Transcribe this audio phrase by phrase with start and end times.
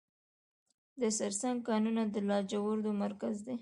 [1.01, 3.55] د سرسنګ کانونه د لاجوردو مرکز دی